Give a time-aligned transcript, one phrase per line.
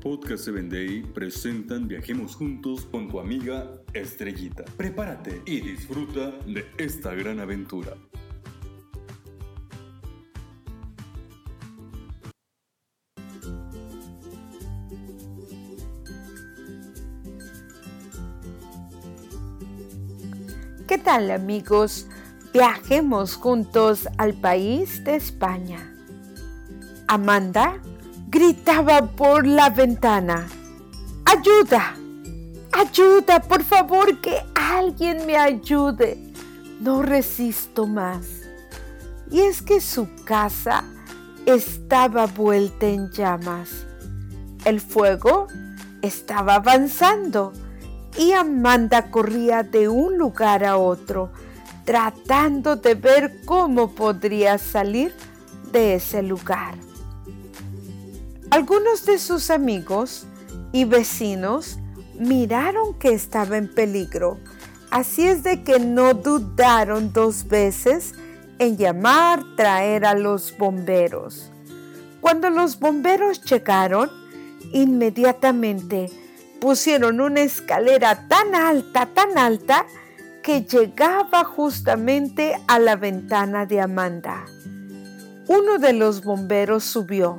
[0.00, 4.64] Podcast 7 Day presentan Viajemos Juntos con tu amiga Estrellita.
[4.78, 7.94] Prepárate y disfruta de esta gran aventura.
[20.88, 22.06] ¿Qué tal amigos?
[22.54, 25.94] Viajemos juntos al país de España.
[27.06, 27.82] Amanda
[28.30, 30.46] gritaba por la ventana.
[31.24, 31.96] ¡Ayuda!
[32.72, 33.40] ¡Ayuda!
[33.40, 36.16] Por favor, que alguien me ayude.
[36.80, 38.26] No resisto más.
[39.30, 40.84] Y es que su casa
[41.44, 43.84] estaba vuelta en llamas.
[44.64, 45.48] El fuego
[46.00, 47.52] estaba avanzando
[48.16, 51.32] y Amanda corría de un lugar a otro,
[51.84, 55.12] tratando de ver cómo podría salir
[55.72, 56.89] de ese lugar.
[58.50, 60.26] Algunos de sus amigos
[60.72, 61.78] y vecinos
[62.18, 64.38] miraron que estaba en peligro,
[64.90, 68.12] así es de que no dudaron dos veces
[68.58, 71.52] en llamar, traer a los bomberos.
[72.20, 74.10] Cuando los bomberos llegaron,
[74.72, 76.10] inmediatamente
[76.60, 79.86] pusieron una escalera tan alta, tan alta,
[80.42, 84.44] que llegaba justamente a la ventana de Amanda.
[85.46, 87.38] Uno de los bomberos subió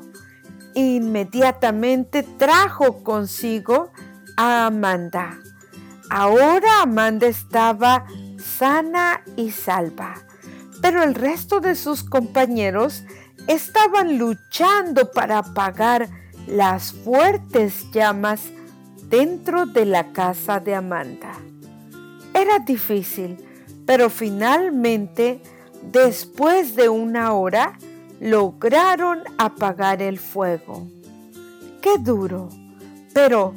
[0.75, 3.91] inmediatamente trajo consigo
[4.37, 5.39] a Amanda.
[6.09, 8.05] Ahora Amanda estaba
[8.37, 10.15] sana y salva,
[10.81, 13.03] pero el resto de sus compañeros
[13.47, 16.09] estaban luchando para apagar
[16.47, 18.41] las fuertes llamas
[19.09, 21.33] dentro de la casa de Amanda.
[22.33, 23.37] Era difícil,
[23.85, 25.41] pero finalmente,
[25.91, 27.77] después de una hora,
[28.21, 30.87] lograron apagar el fuego.
[31.81, 32.49] ¡Qué duro!
[33.15, 33.55] Pero,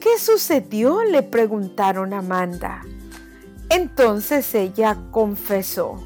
[0.00, 1.02] ¿qué sucedió?
[1.02, 2.82] le preguntaron a Amanda.
[3.70, 6.04] Entonces ella confesó,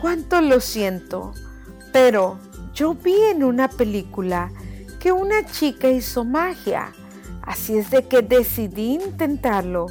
[0.00, 1.32] cuánto lo siento,
[1.92, 2.40] pero
[2.74, 4.50] yo vi en una película
[4.98, 6.92] que una chica hizo magia,
[7.42, 9.86] así es de que decidí intentarlo.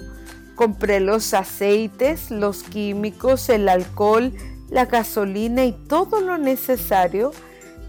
[0.56, 4.34] Compré los aceites, los químicos, el alcohol,
[4.70, 7.32] la gasolina y todo lo necesario,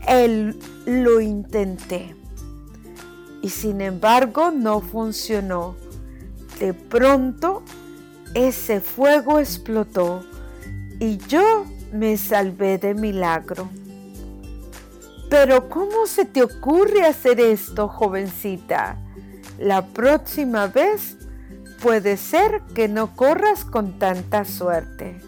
[0.06, 2.14] él lo intenté.
[3.42, 5.76] Y sin embargo no funcionó.
[6.58, 7.62] De pronto
[8.34, 10.24] ese fuego explotó
[10.98, 13.68] y yo me salvé de milagro.
[15.28, 18.98] Pero ¿cómo se te ocurre hacer esto, jovencita?
[19.58, 21.16] La próxima vez
[21.82, 25.20] puede ser que no corras con tanta suerte.